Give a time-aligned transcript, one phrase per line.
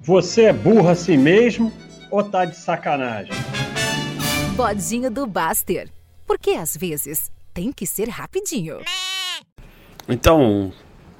[0.00, 1.72] Você é burro assim mesmo
[2.08, 3.32] ou tá de sacanagem?
[4.54, 5.88] Bodinho do Baster.
[6.24, 8.78] Porque às vezes tem que ser rapidinho.
[10.08, 10.72] Então,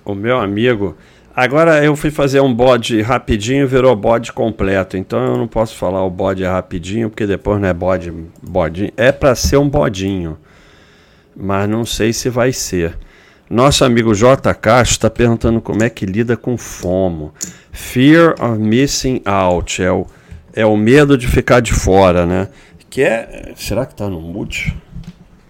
[0.05, 0.97] o meu amigo.
[1.35, 4.97] Agora eu fui fazer um bode rapidinho e virou bode completo.
[4.97, 8.13] Então eu não posso falar o bode é rapidinho, porque depois não é bode.
[8.41, 8.93] bodinho.
[8.97, 10.39] É para ser um bodinho.
[11.37, 12.97] Mas não sei se vai ser.
[13.51, 14.55] Nosso amigo J.
[14.55, 17.33] Castro está perguntando como é que lida com FOMO.
[17.73, 19.83] Fear of Missing Out.
[19.83, 20.07] É o,
[20.53, 22.49] é o medo de ficar de fora, né?
[22.91, 23.53] Que é.
[23.57, 24.77] Será que está no mute?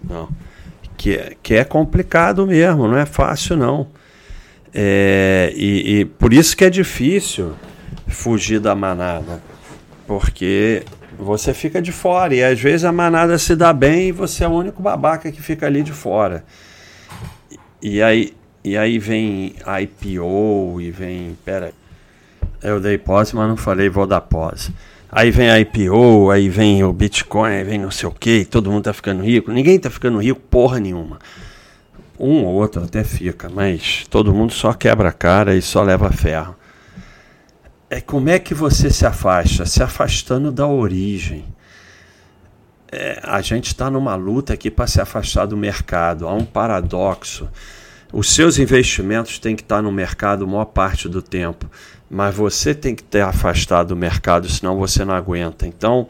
[0.03, 0.29] Não.
[0.97, 3.89] Que é, que é complicado mesmo, não é fácil não.
[4.75, 7.55] É, e, e por isso que é difícil
[8.07, 9.41] fugir da manada.
[10.07, 10.83] Porque
[11.19, 14.49] você fica de fora e às vezes a manada se dá bem e você é
[14.49, 16.45] o único babaca que fica ali de fora.
[17.81, 21.37] E aí, e aí vem IPO e vem.
[21.45, 21.73] Pera.
[22.63, 24.73] Eu dei pause, mas não falei, vou dar pause.
[25.11, 28.71] Aí vem a IPO, aí vem o Bitcoin, aí vem não sei o que, todo
[28.71, 29.51] mundo tá ficando rico.
[29.51, 31.19] Ninguém tá ficando rico porra nenhuma.
[32.19, 36.11] Um ou outro até fica, mas todo mundo só quebra a cara e só leva
[36.11, 36.55] ferro.
[37.89, 39.65] É como é que você se afasta?
[39.65, 41.45] Se afastando da origem.
[42.91, 46.27] É, a gente está numa luta aqui para se afastar do mercado.
[46.27, 47.49] Há um paradoxo.
[48.13, 51.71] Os seus investimentos têm que estar no mercado a maior parte do tempo,
[52.11, 55.67] mas você tem que ter afastado do mercado, senão você não aguenta.
[55.67, 56.09] Então,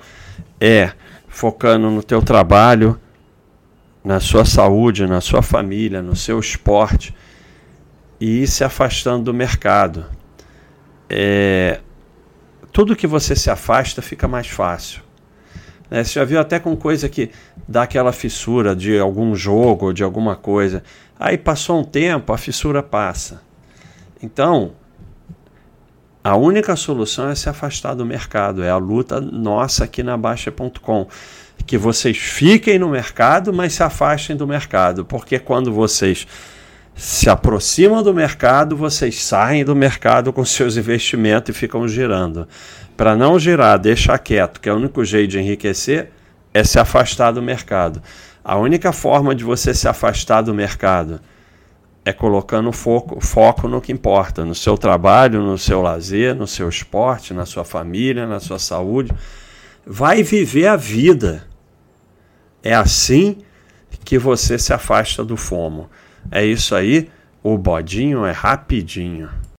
[0.60, 0.92] é
[1.26, 2.98] focando no teu trabalho,
[4.04, 7.14] na sua saúde, na sua família, no seu esporte
[8.20, 10.06] e se afastando do mercado.
[11.10, 11.80] É,
[12.72, 15.02] tudo que você se afasta fica mais fácil.
[15.90, 16.04] Né?
[16.04, 17.30] Você já viu até com coisa que
[17.66, 20.82] dá aquela fissura de algum jogo ou de alguma coisa.
[21.18, 23.42] Aí passou um tempo, a fissura passa.
[24.22, 24.72] Então,
[26.22, 28.62] a única solução é se afastar do mercado.
[28.62, 31.06] É a luta nossa aqui na Baixa.com.
[31.66, 35.04] Que vocês fiquem no mercado, mas se afastem do mercado.
[35.04, 36.26] Porque quando vocês
[36.98, 42.48] se aproximam do mercado, vocês saem do mercado com seus investimentos e ficam girando.
[42.96, 46.10] Para não girar, deixar quieto, que é o único jeito de enriquecer,
[46.52, 48.02] é se afastar do mercado.
[48.42, 51.20] A única forma de você se afastar do mercado
[52.04, 56.68] é colocando foco, foco no que importa, no seu trabalho, no seu lazer, no seu
[56.68, 59.12] esporte, na sua família, na sua saúde.
[59.86, 61.46] Vai viver a vida.
[62.60, 63.38] É assim
[64.04, 65.88] que você se afasta do fomo.
[66.30, 67.08] É isso aí,
[67.42, 69.28] o bodinho é rapidinho.